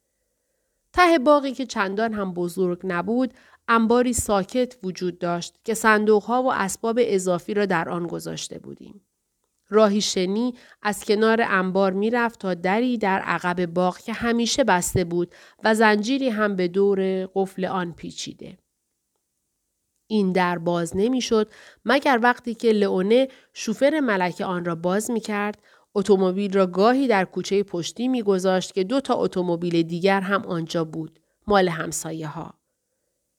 [0.93, 3.33] ته باقی که چندان هم بزرگ نبود،
[3.67, 9.01] انباری ساکت وجود داشت که صندوقها و اسباب اضافی را در آن گذاشته بودیم.
[9.69, 15.35] راهی شنی از کنار انبار می‌رفت تا دری در عقب باغ که همیشه بسته بود
[15.63, 18.57] و زنجیری هم به دور قفل آن پیچیده.
[20.07, 21.51] این در باز نمی‌شد
[21.85, 25.61] مگر وقتی که لئونه شوفر ملکه آن را باز می کرد
[25.97, 31.19] اتومبیل را گاهی در کوچه پشتی میگذاشت که دو تا اتومبیل دیگر هم آنجا بود
[31.47, 32.53] مال همسایه ها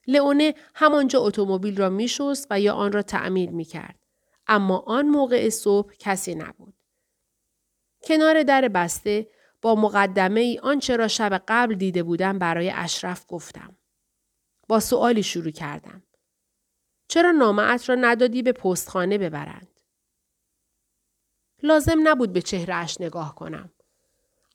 [0.07, 3.99] لئونه همانجا اتومبیل را میشست و یا آن را تعمیر می‌کرد.
[4.47, 6.75] اما آن موقع صبح کسی نبود.
[8.03, 9.29] کنار در بسته
[9.63, 13.77] با مقدمه ای آنچه را شب قبل دیده بودم برای اشرف گفتم.
[14.69, 16.03] با سوالی شروع کردم.
[17.09, 19.78] چرا نامعت را ندادی به پستخانه ببرند؟
[21.63, 23.71] لازم نبود به چهرهش نگاه کنم.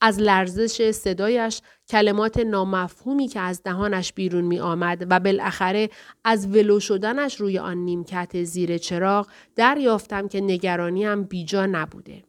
[0.02, 5.90] از لرزش صدایش کلمات نامفهومی که از دهانش بیرون می آمد و بالاخره
[6.24, 12.24] از ولو شدنش روی آن نیمکت زیر چراغ دریافتم که نگرانیم بیجا نبوده.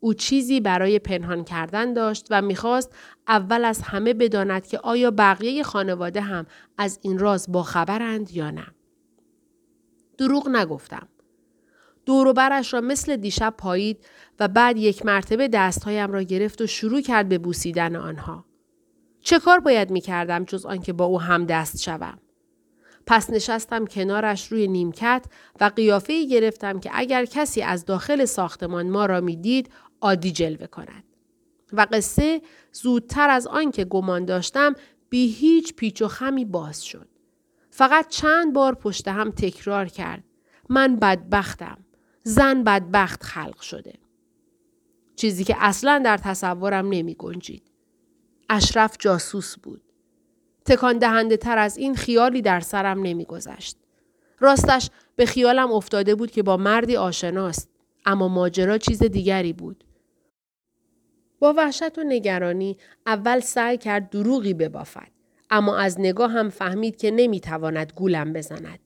[0.00, 2.94] او چیزی برای پنهان کردن داشت و می‌خواست
[3.28, 6.46] اول از همه بداند که آیا بقیه خانواده هم
[6.78, 8.66] از این راز با خبرند یا نه.
[10.18, 11.08] دروغ نگفتم.
[12.08, 14.06] دوروبرش را مثل دیشب پایید
[14.40, 18.44] و بعد یک مرتبه دستهایم را گرفت و شروع کرد به بوسیدن آنها.
[19.20, 22.18] چه کار باید می کردم جز آنکه با او هم دست شوم؟
[23.06, 25.26] پس نشستم کنارش روی نیمکت
[25.60, 31.04] و قیافه گرفتم که اگر کسی از داخل ساختمان ما را می‌دید عادی جلوه کند.
[31.72, 32.42] و قصه
[32.72, 34.74] زودتر از آنکه گمان داشتم
[35.08, 37.08] بی هیچ پیچ و خمی باز شد.
[37.70, 40.24] فقط چند بار پشت هم تکرار کرد.
[40.68, 41.78] من بدبختم.
[42.28, 43.94] زن بدبخت خلق شده.
[45.16, 47.62] چیزی که اصلا در تصورم نمی گنجید.
[48.48, 49.82] اشرف جاسوس بود.
[50.64, 53.76] تکان دهنده تر از این خیالی در سرم نمی گذشت.
[54.38, 57.68] راستش به خیالم افتاده بود که با مردی آشناست
[58.06, 59.84] اما ماجرا چیز دیگری بود.
[61.38, 65.10] با وحشت و نگرانی اول سعی کرد دروغی ببافد
[65.50, 68.78] اما از نگاه هم فهمید که نمی‌تواند گولم بزند.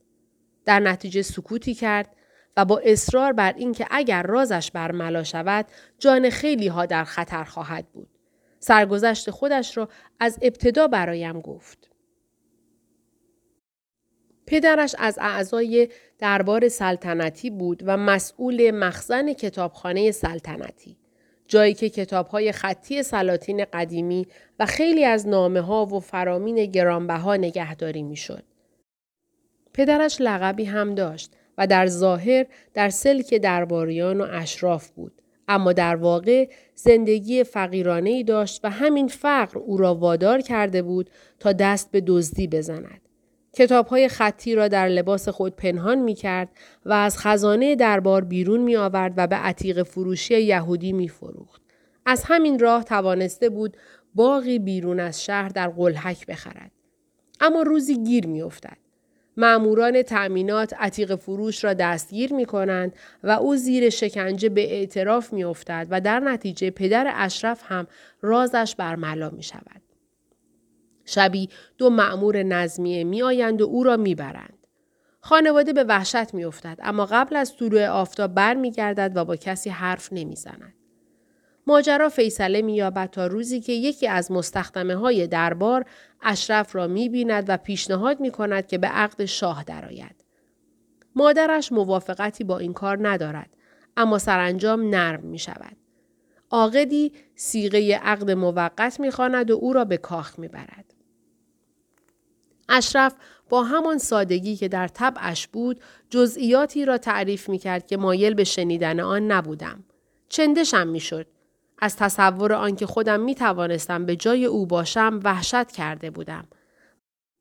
[0.65, 2.17] در نتیجه سکوتی کرد
[2.57, 5.67] و با اصرار بر اینکه اگر رازش برملا شود
[5.99, 8.09] جان خیلی ها در خطر خواهد بود.
[8.61, 9.89] سرگذشت خودش را
[10.21, 11.91] از ابتدا برایم گفت.
[14.47, 15.89] پدرش از اعضای
[16.19, 20.99] دربار سلطنتی بود و مسئول مخزن کتابخانه سلطنتی.
[21.47, 24.27] جایی که کتابهای خطی سلاطین قدیمی
[24.59, 28.45] و خیلی از نامه ها و فرامین گرانبها نگهداری می‌شد.
[29.75, 35.13] پدرش لقبی هم داشت و در ظاهر در سلک درباریان و اشراف بود.
[35.49, 41.11] اما در واقع زندگی فقیرانه ای داشت و همین فقر او را وادار کرده بود
[41.41, 43.01] تا دست به دزدی بزند.
[43.53, 46.49] کتاب های خطی را در لباس خود پنهان می کرد
[46.87, 51.63] و از خزانه دربار بیرون می آورد و به عتیق فروشی یهودی می فروخت.
[52.07, 53.77] از همین راه توانسته بود
[54.15, 56.71] باقی بیرون از شهر در قلحک بخرد.
[57.41, 58.82] اما روزی گیر می افتد.
[59.37, 65.45] معموران تأمینات عتیق فروش را دستگیر می کنند و او زیر شکنجه به اعتراف می
[65.45, 67.87] افتد و در نتیجه پدر اشرف هم
[68.21, 69.83] رازش برملا می شود.
[71.05, 74.67] شبی دو معمور نظمیه می آیند و او را می برند.
[75.21, 79.37] خانواده به وحشت می افتد اما قبل از طلوع آفتاب بر می گردد و با
[79.37, 80.75] کسی حرف نمی زند.
[81.67, 85.85] ماجرا فیصله مییابد تا روزی که یکی از مستخدمه های دربار
[86.23, 90.25] اشرف را می بیند و پیشنهاد می کند که به عقد شاه درآید.
[91.17, 93.51] مادرش موافقتی با این کار ندارد
[93.97, 95.77] اما سرانجام نرم می شود.
[96.51, 100.95] عاقدی سیغه عقد موقت می و او را به کاخ می برد.
[102.69, 103.15] اشرف
[103.49, 108.45] با همان سادگی که در طبعش بود جزئیاتی را تعریف می کرد که مایل به
[108.45, 109.85] شنیدن آن نبودم.
[110.29, 111.27] چندشم می شد.
[111.83, 116.45] از تصور آنکه خودم می توانستم به جای او باشم وحشت کرده بودم.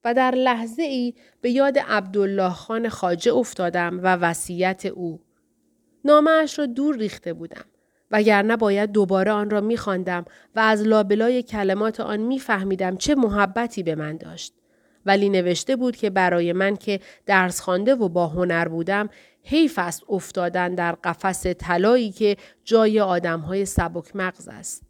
[0.04, 5.22] و در لحظه ای به یاد عبدالله خان خاجه افتادم و وصیت او.
[6.06, 7.66] نامه را دور ریخته بودم.
[8.12, 10.26] وگرنه باید دوباره آن را میخواندم
[10.56, 14.54] و از لابلای کلمات آن میفهمیدم چه محبتی به من داشت.
[15.06, 19.10] ولی نوشته بود که برای من که درس خوانده و با هنر بودم
[19.44, 24.84] حیف است افتادن در قفس طلایی که جای آدمهای سبک مغز است.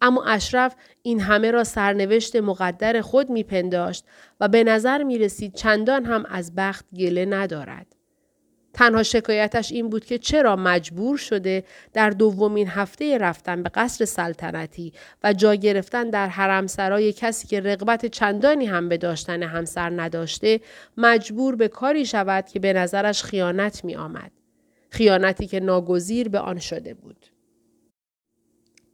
[0.00, 4.04] اما اشرف این همه را سرنوشت مقدر خود میپنداشت
[4.40, 7.97] و به نظر می رسید چندان هم از بخت گله ندارد.
[8.78, 14.92] تنها شکایتش این بود که چرا مجبور شده در دومین هفته رفتن به قصر سلطنتی
[15.24, 20.60] و جا گرفتن در حرم سرای کسی که رغبت چندانی هم به داشتن همسر نداشته
[20.96, 24.30] مجبور به کاری شود که به نظرش خیانت می آمد.
[24.90, 27.26] خیانتی که ناگزیر به آن شده بود.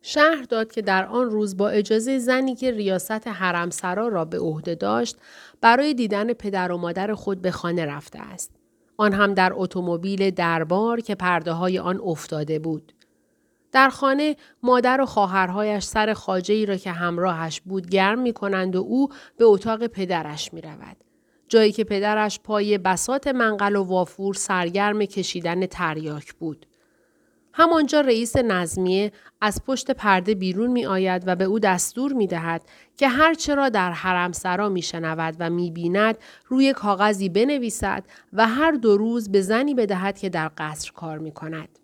[0.03, 4.38] شهر داد که در آن روز با اجازه زنی که ریاست حرم سرا را به
[4.38, 5.16] عهده داشت
[5.61, 8.63] برای دیدن پدر و مادر خود به خانه رفته است.
[8.96, 12.92] آن هم در اتومبیل دربار که پرده های آن افتاده بود.
[13.72, 18.76] در خانه مادر و خواهرهایش سر خاجه ای را که همراهش بود گرم می کنند
[18.76, 20.96] و او به اتاق پدرش می رود.
[21.48, 26.66] جایی که پدرش پای بسات منقل و وافور سرگرم کشیدن تریاک بود.
[27.56, 32.62] همانجا رئیس نظمیه از پشت پرده بیرون می آید و به او دستور می دهد
[32.96, 38.46] که هرچه را در حرم سرا می شنود و می بیند روی کاغذی بنویسد و
[38.46, 41.78] هر دو روز به زنی بدهد که در قصر کار می کند.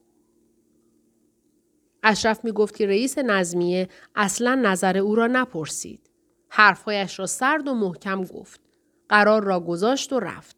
[2.02, 6.10] اشرف می گفت که رئیس نظمیه اصلا نظر او را نپرسید.
[6.48, 8.60] حرفهایش را سرد و محکم گفت.
[9.08, 10.56] قرار را گذاشت و رفت.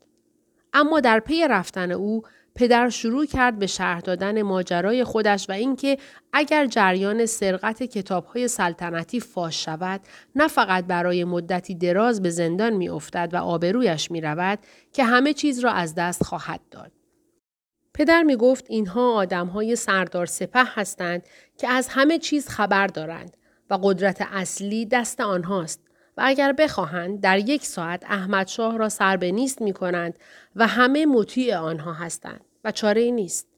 [0.73, 2.23] اما در پی رفتن او
[2.55, 5.99] پدر شروع کرد به شرح دادن ماجرای خودش و اینکه
[6.33, 10.01] اگر جریان سرقت کتابهای سلطنتی فاش شود
[10.35, 14.59] نه فقط برای مدتی دراز به زندان می افتد و آبرویش می رود
[14.93, 16.93] که همه چیز را از دست خواهد داد.
[17.95, 21.23] پدر می گفت اینها آدم های سردار سپه هستند
[21.59, 23.37] که از همه چیز خبر دارند
[23.71, 25.81] و قدرت اصلی دست آنهاست
[26.17, 30.19] و اگر بخواهند در یک ساعت احمد شاه را سر به نیست می کنند
[30.57, 33.49] و همه مطیع آنها هستند و چاره نیست.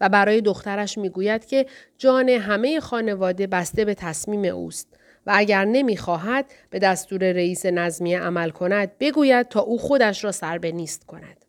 [0.00, 1.66] و برای دخترش می گوید که
[1.98, 8.50] جان همه خانواده بسته به تصمیم اوست و اگر نمی‌خواهد به دستور رئیس نظمیه عمل
[8.50, 11.44] کند بگوید تا او خودش را سر به نیست کند.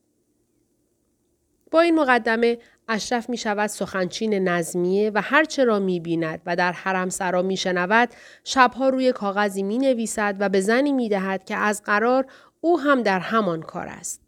[1.71, 6.71] با این مقدمه اشرف می شود سخنچین نظمیه و هرچه را می بیند و در
[6.71, 8.09] حرم سرا می شنود
[8.43, 12.25] شبها روی کاغذی می نویسد و به زنی می دهد که از قرار
[12.61, 14.21] او هم در همان کار است.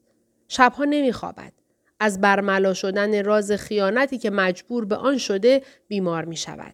[0.48, 1.54] شبها نمی خوابد.
[2.00, 6.74] از برملا شدن راز خیانتی که مجبور به آن شده بیمار می شود.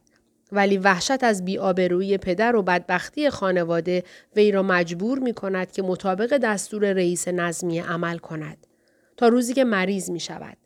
[0.51, 4.03] ولی وحشت از بیآبرویی پدر و بدبختی خانواده
[4.35, 8.67] وی را مجبور می کند که مطابق دستور رئیس نظمیه عمل کند.
[9.17, 10.57] تا روزی که مریض می شود.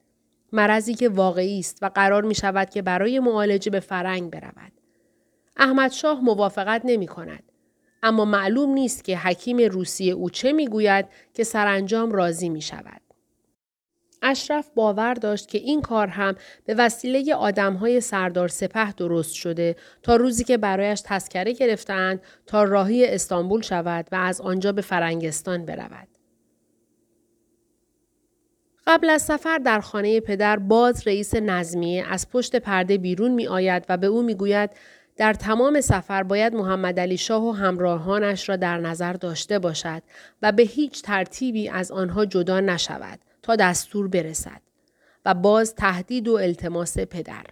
[0.52, 4.72] مرضی که واقعی است و قرار می شود که برای معالجه به فرنگ برود.
[5.58, 7.44] احمد شاه موافقت نمی کند.
[8.04, 13.02] اما معلوم نیست که حکیم روسی او چه می‌گوید که سرانجام راضی می شود.
[14.22, 20.16] اشرف باور داشت که این کار هم به وسیله آدمهای سردار سپه درست شده تا
[20.16, 26.07] روزی که برایش تذکره گرفتند تا راهی استانبول شود و از آنجا به فرنگستان برود.
[28.88, 33.86] قبل از سفر در خانه پدر باز رئیس نظمیه از پشت پرده بیرون می آید
[33.90, 34.70] و به او می گوید
[35.18, 40.04] در تمام سفر باید محمد علی شاه و همراهانش را در نظر داشته باشد
[40.42, 44.62] و به هیچ ترتیبی از آنها جدا نشود تا دستور برسد
[45.26, 47.44] و باز تهدید و التماس پدر.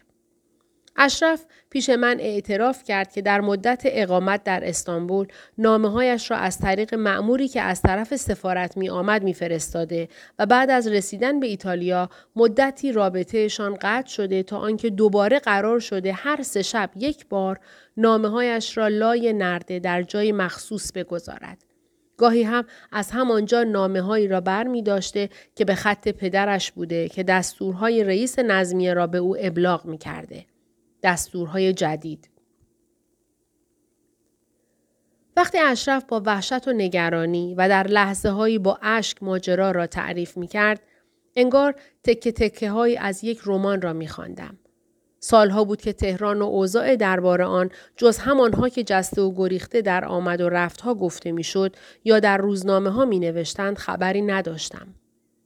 [0.96, 5.28] اشرف پیش من اعتراف کرد که در مدت اقامت در استانبول
[5.58, 10.08] نامه هایش را از طریق معموری که از طرف سفارت می آمد می فرستاده
[10.40, 16.14] و بعد از رسیدن به ایتالیا مدتی رابطهشان قطع شده تا آنکه دوباره قرار شده
[16.14, 17.60] هر سه شب یک بار
[17.98, 21.58] نامه هایش را لای نرده در جای مخصوص بگذارد.
[22.18, 27.10] گاهی هم از همانجا نامه هایی را بر می داشته که به خط پدرش بوده
[27.10, 30.46] که دستورهای رئیس نظمیه را به او ابلاغ می کرده.
[31.06, 32.30] دستورهای جدید
[35.38, 40.38] وقتی اشرف با وحشت و نگرانی و در لحظه هایی با اشک ماجرا را تعریف
[40.38, 40.82] می کرد،
[41.36, 44.58] انگار تکه تکه های از یک رمان را می خواندم.
[45.20, 50.06] سالها بود که تهران و اوضاع دربار آن جز همانها که جسته و گریخته در
[50.06, 54.88] آمد و رفتها گفته می‌شد یا در روزنامه ها می نوشتند خبری نداشتم.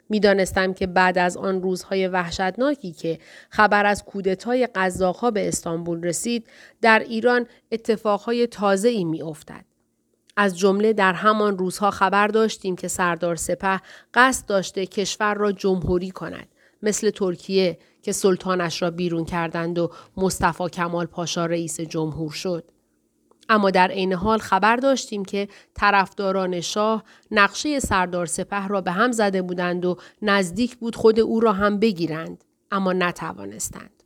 [0.10, 3.20] می‌دانستم که بعد از آن روزهای وحشتناکی که
[3.50, 6.48] خبر از کودتای قزاقها به استانبول رسید
[6.82, 9.66] در ایران اتفاقهای تازه ای می افتد.
[10.38, 13.80] از جمله در همان روزها خبر داشتیم که سردار سپه
[14.14, 16.48] قصد داشته کشور را جمهوری کند
[16.82, 22.72] مثل ترکیه که سلطانش را بیرون کردند و مصطفی کمال پاشا رئیس جمهور شد.
[23.50, 29.12] اما در عین حال خبر داشتیم که طرفداران شاه نقشه سردار سپه را به هم
[29.12, 34.00] زده بودند و نزدیک بود خود او را هم بگیرند اما نتوانستند.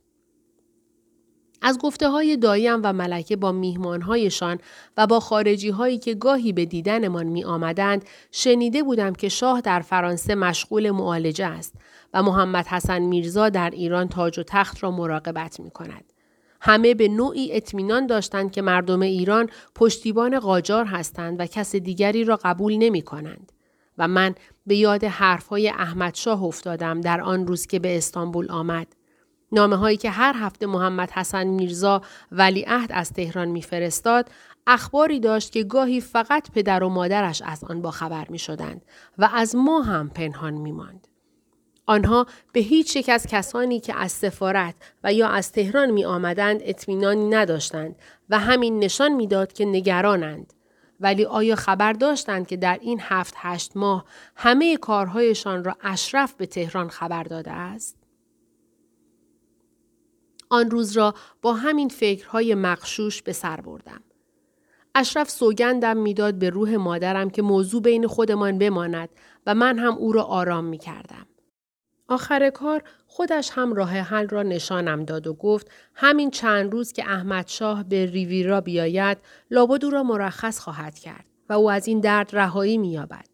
[1.66, 4.58] از گفته های دایم و ملکه با میهمانهایشان
[4.96, 9.80] و با خارجی هایی که گاهی به دیدنمان می آمدند شنیده بودم که شاه در
[9.80, 11.74] فرانسه مشغول معالجه است
[12.14, 16.13] و محمد حسن میرزا در ایران تاج و تخت را مراقبت می کند.
[16.66, 22.38] همه به نوعی اطمینان داشتند که مردم ایران پشتیبان قاجار هستند و کس دیگری را
[22.44, 23.52] قبول نمی کنند.
[23.98, 24.34] و من
[24.66, 28.86] به یاد حرفهای احمد شاه افتادم در آن روز که به استانبول آمد.
[29.52, 34.30] نامه هایی که هر هفته محمد حسن میرزا ولیعهد از تهران میفرستاد
[34.66, 38.84] اخباری داشت که گاهی فقط پدر و مادرش از آن با خبر می شدند
[39.18, 41.08] و از ما هم پنهان می ماند.
[41.86, 46.60] آنها به هیچ یک از کسانی که از سفارت و یا از تهران می آمدند
[46.64, 47.96] اطمینانی نداشتند
[48.30, 50.52] و همین نشان می‌داد که نگرانند.
[51.00, 54.04] ولی آیا خبر داشتند که در این هفت هشت ماه
[54.36, 57.96] همه کارهایشان را اشرف به تهران خبر داده است؟
[60.50, 64.00] آن روز را با همین فکرهای مخشوش به سر بردم.
[64.94, 69.08] اشرف سوگندم می‌داد به روح مادرم که موضوع بین خودمان بماند
[69.46, 71.26] و من هم او را آرام می کردم.
[72.08, 77.04] آخر کار خودش هم راه حل را نشانم داد و گفت همین چند روز که
[77.04, 79.18] احمد شاه به ریویرا بیاید
[79.50, 83.26] لابد را مرخص خواهد کرد و او از این درد رهایی مییابد.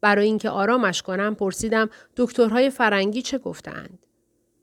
[0.00, 4.06] برای اینکه آرامش کنم پرسیدم دکترهای فرنگی چه گفتند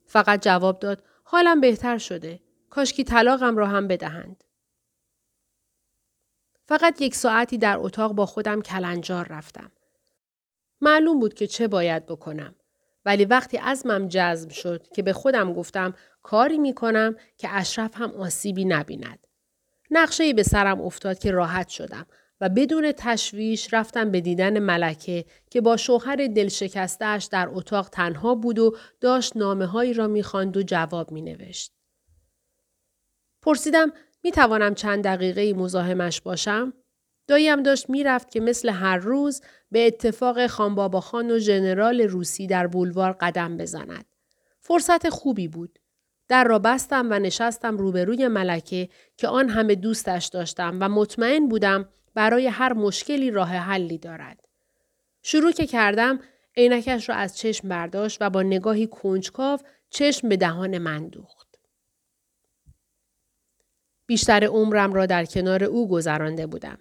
[0.06, 2.40] فقط جواب داد حالم بهتر شده.
[2.70, 4.44] کاشکی طلاقم را هم بدهند.
[6.66, 9.72] فقط یک ساعتی در اتاق با خودم کلنجار رفتم.
[10.82, 12.56] معلوم بود که چه باید بکنم.
[13.06, 18.12] ولی وقتی ازمم جذب شد که به خودم گفتم کاری می کنم که اشرف هم
[18.12, 19.28] آسیبی نبیند.
[19.92, 22.06] نقشه به سرم افتاد که راحت شدم
[22.42, 28.60] و بدون تشویش رفتم به دیدن ملکه که با شوهر دلشکستهش در اتاق تنها بود
[28.60, 31.74] و داشت نامه هایی را می‌خواند و جواب می نوشت.
[33.42, 33.92] پرسیدم
[34.24, 36.74] می توانم چند دقیقه مزاحمش باشم؟
[37.28, 42.68] داییم داشت می‌رفت که مثل هر روز به اتفاق خانبابا خان و ژنرال روسی در
[42.68, 44.06] بولوار قدم بزند.
[44.60, 45.80] فرصت خوبی بود.
[46.28, 51.90] در را بستم و نشستم روبروی ملکه که آن همه دوستش داشتم و مطمئن بودم
[52.14, 54.40] برای هر مشکلی راه حلی دارد.
[55.24, 56.20] شروع که کردم
[56.58, 61.48] عینکش را از چشم برداشت و با نگاهی کنجکاو چشم به دهان من دوخت.
[64.06, 66.78] بیشتر عمرم را در کنار او گذرانده بودم.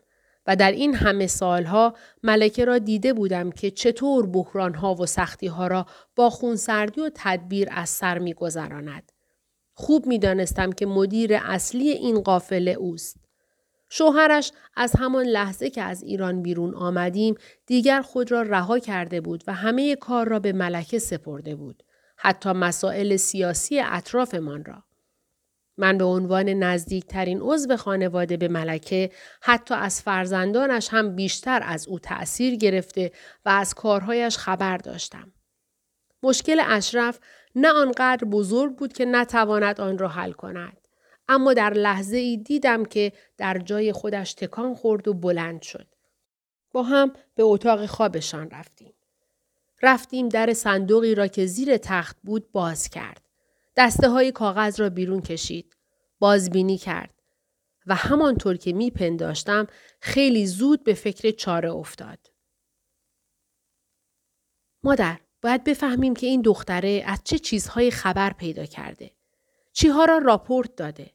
[0.46, 5.86] و در این همه سالها ملکه را دیده بودم که چطور بحرانها و سختیها را
[6.16, 9.12] با خونسردی و تدبیر از سر میگذراند.
[9.74, 13.16] خوب می‌دانستم که مدیر اصلی این قافله اوست.
[13.88, 17.34] شوهرش از همان لحظه که از ایران بیرون آمدیم
[17.66, 21.82] دیگر خود را رها کرده بود و همه کار را به ملکه سپرده بود.
[22.16, 24.84] حتی مسائل سیاسی اطرافمان را.
[25.82, 29.10] من به عنوان نزدیکترین عضو خانواده به ملکه
[29.40, 33.12] حتی از فرزندانش هم بیشتر از او تأثیر گرفته
[33.44, 35.32] و از کارهایش خبر داشتم.
[36.22, 37.20] مشکل اشرف
[37.54, 40.76] نه آنقدر بزرگ بود که نتواند آن را حل کند.
[41.28, 45.86] اما در لحظه ای دیدم که در جای خودش تکان خورد و بلند شد.
[46.72, 48.94] با هم به اتاق خوابشان رفتیم.
[49.82, 53.31] رفتیم در صندوقی را که زیر تخت بود باز کرد.
[53.76, 55.76] دسته های کاغذ را بیرون کشید.
[56.18, 57.22] بازبینی کرد.
[57.86, 59.66] و همانطور که می پنداشتم
[60.00, 62.32] خیلی زود به فکر چاره افتاد.
[64.82, 69.10] مادر، باید بفهمیم که این دختره از چه چیزهای خبر پیدا کرده.
[69.72, 71.14] چیها را راپورت داده.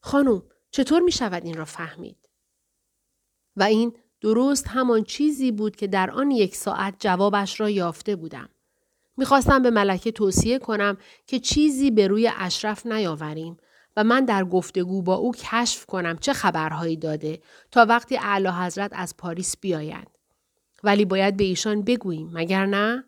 [0.00, 2.28] خانم، چطور می شود این را فهمید؟
[3.56, 8.48] و این درست همان چیزی بود که در آن یک ساعت جوابش را یافته بودم.
[9.18, 10.96] می‌خواستم به ملکه توصیه کنم
[11.26, 13.56] که چیزی به روی اشرف نیاوریم
[13.96, 17.40] و من در گفتگو با او کشف کنم چه خبرهایی داده
[17.70, 20.18] تا وقتی اعلی حضرت از پاریس بیایند.
[20.84, 23.04] ولی باید به ایشان بگوییم مگر نه؟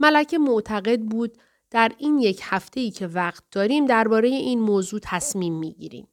[0.00, 1.38] ملکه معتقد بود
[1.70, 6.08] در این یک هفته ای که وقت داریم درباره این موضوع تصمیم می‌گیریم.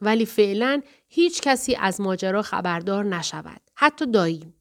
[0.00, 3.60] ولی فعلا هیچ کسی از ماجرا خبردار نشود.
[3.74, 4.55] حتی داییم.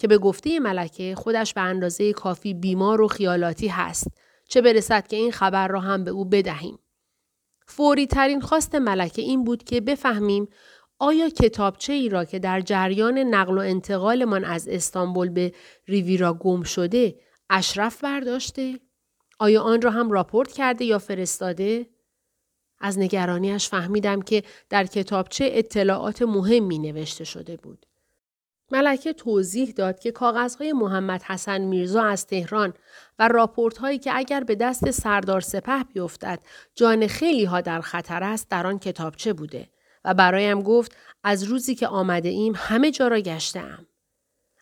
[0.00, 4.06] که به گفته ملکه خودش به اندازه کافی بیمار و خیالاتی هست.
[4.48, 6.78] چه برسد که این خبر را هم به او بدهیم.
[7.66, 10.48] فوری ترین خواست ملکه این بود که بفهمیم
[10.98, 15.52] آیا کتابچه ای را که در جریان نقل و انتقالمان از استانبول به
[15.88, 17.14] ریویرا گم شده
[17.50, 18.80] اشرف برداشته؟
[19.38, 21.86] آیا آن را هم راپورت کرده یا فرستاده؟
[22.78, 27.86] از نگرانیش فهمیدم که در کتابچه اطلاعات مهمی نوشته شده بود.
[28.72, 32.74] ملکه توضیح داد که کاغذهای محمد حسن میرزا از تهران
[33.18, 36.40] و راپورت هایی که اگر به دست سردار سپه بیفتد
[36.74, 39.68] جان خیلی ها در خطر است در آن کتابچه بوده
[40.04, 43.86] و برایم گفت از روزی که آمده ایم همه جا را گشتم.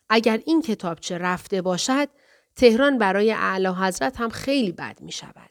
[0.09, 2.09] اگر این کتابچه رفته باشد
[2.55, 5.49] تهران برای اعلی حضرت هم خیلی بد می شود.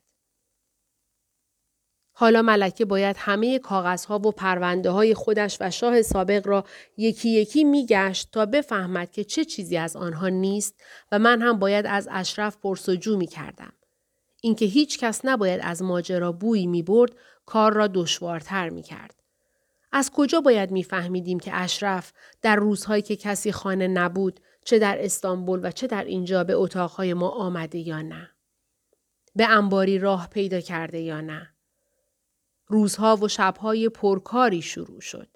[2.21, 6.65] حالا ملکه باید همه کاغذها و پرونده های خودش و شاه سابق را
[6.97, 10.75] یکی یکی میگشت تا بفهمد که چه چیزی از آنها نیست
[11.13, 13.73] و من هم باید از اشرف پرسجو می کردم.
[14.43, 17.13] اینکه هیچ کس نباید از ماجرا بویی می برد
[17.47, 19.15] کار را دشوارتر می کرد.
[19.93, 22.13] از کجا باید میفهمیدیم که اشرف
[22.43, 27.15] در روزهایی که کسی خانه نبود چه در استانبول و چه در اینجا به اتاقهای
[27.15, 28.31] ما آمده یا نه؟
[29.37, 31.58] به انباری راه پیدا کرده یا نه؟
[32.69, 35.29] روزها و شبهای پرکاری شروع شد.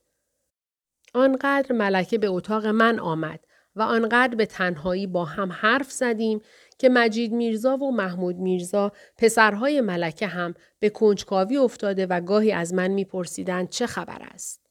[1.15, 3.41] آنقدر ملکه به اتاق من آمد
[3.77, 6.41] و آنقدر به تنهایی با هم حرف زدیم
[6.79, 12.75] که مجید میرزا و محمود میرزا پسرهای ملکه هم به کنجکاوی افتاده و گاهی از
[12.75, 14.67] من میپرسیدند چه خبر است.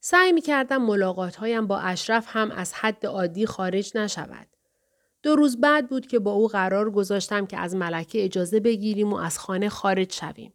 [0.00, 4.46] سعی می کردم ملاقات با اشرف هم از حد عادی خارج نشود.
[5.22, 9.16] دو روز بعد بود که با او قرار گذاشتم که از ملکه اجازه بگیریم و
[9.16, 10.54] از خانه خارج شویم.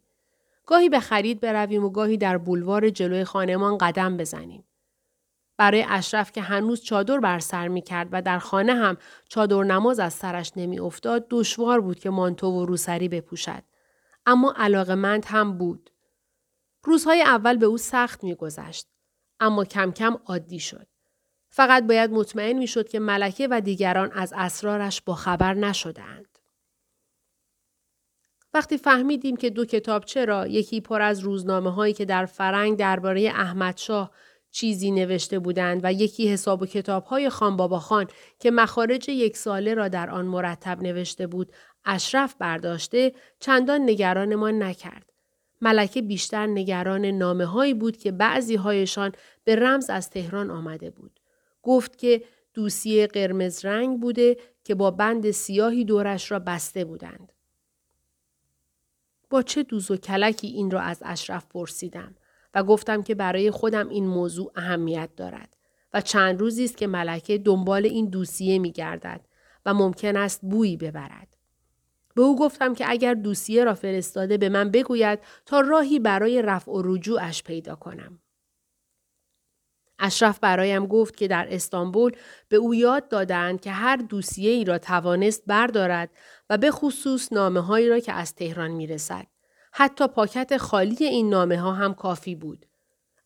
[0.68, 4.64] گاهی به خرید برویم و گاهی در بولوار جلوی خانهمان قدم بزنیم.
[5.56, 8.96] برای اشرف که هنوز چادر بر سر می کرد و در خانه هم
[9.28, 13.62] چادر نماز از سرش نمی افتاد دشوار بود که مانتو و روسری بپوشد.
[14.26, 15.90] اما علاقمند هم بود.
[16.84, 18.86] روزهای اول به او سخت می گذشت.
[19.40, 20.86] اما کم کم عادی شد.
[21.50, 26.27] فقط باید مطمئن می شد که ملکه و دیگران از اسرارش با خبر نشدند.
[28.54, 33.20] وقتی فهمیدیم که دو کتاب چرا یکی پر از روزنامه هایی که در فرنگ درباره
[33.20, 34.10] احمدشاه
[34.50, 38.06] چیزی نوشته بودند و یکی حساب و کتاب های خان بابا خان
[38.38, 41.52] که مخارج یک ساله را در آن مرتب نوشته بود
[41.84, 45.12] اشرف برداشته چندان نگران ما نکرد.
[45.60, 49.12] ملکه بیشتر نگران نامه هایی بود که بعضی هایشان
[49.44, 51.20] به رمز از تهران آمده بود.
[51.62, 52.22] گفت که
[52.54, 57.32] دوسیه قرمز رنگ بوده که با بند سیاهی دورش را بسته بودند.
[59.30, 62.14] با چه دوز و کلکی این را از اشرف پرسیدم
[62.54, 65.56] و گفتم که برای خودم این موضوع اهمیت دارد
[65.94, 69.20] و چند روزی است که ملکه دنبال این دوسیه می گردد
[69.66, 71.36] و ممکن است بویی ببرد.
[72.14, 76.72] به او گفتم که اگر دوسیه را فرستاده به من بگوید تا راهی برای رفع
[76.72, 78.18] و رجوعش پیدا کنم.
[79.98, 82.12] اشرف برایم گفت که در استانبول
[82.48, 86.10] به او یاد دادند که هر دوسیه ای را توانست بردارد
[86.50, 89.26] و به خصوص نامه هایی را که از تهران می رسد.
[89.72, 92.66] حتی پاکت خالی این نامه ها هم کافی بود.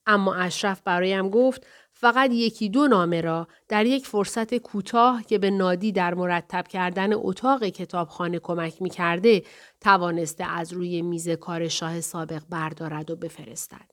[0.06, 5.50] اما اشرف برایم گفت فقط یکی دو نامه را در یک فرصت کوتاه که به
[5.50, 9.42] نادی در مرتب کردن اتاق کتابخانه کمک می کرده
[9.80, 13.91] توانسته از روی میز کار شاه سابق بردارد و بفرستد.